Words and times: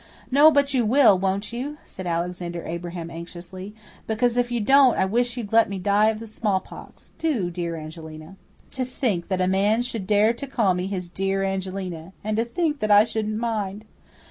"No, 0.31 0.49
but 0.49 0.73
you 0.73 0.83
will, 0.83 1.15
won't 1.19 1.53
you?" 1.53 1.77
said 1.85 2.07
Alexander 2.07 2.63
Abraham 2.63 3.11
anxiously. 3.11 3.75
"Because 4.07 4.35
if 4.35 4.49
you 4.51 4.65
won't, 4.67 4.97
I 4.97 5.05
wish 5.05 5.37
you'd 5.37 5.53
let 5.53 5.69
me 5.69 5.77
die 5.77 6.07
of 6.09 6.17
the 6.19 6.25
smallpox. 6.25 7.11
Do, 7.19 7.51
dear 7.51 7.75
Angelina." 7.75 8.35
To 8.71 8.83
think 8.83 9.27
that 9.27 9.41
a 9.41 9.47
man 9.47 9.83
should 9.83 10.07
dare 10.07 10.33
to 10.33 10.47
call 10.47 10.73
me 10.73 10.87
his 10.87 11.07
"dear 11.07 11.43
Angelina!" 11.43 12.13
And 12.23 12.35
to 12.37 12.45
think 12.45 12.79
that 12.79 12.89
I 12.89 13.03
shouldn't 13.05 13.37
mind! 13.37 13.85